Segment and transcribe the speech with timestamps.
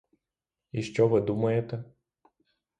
[0.71, 1.83] І що ви думаєте?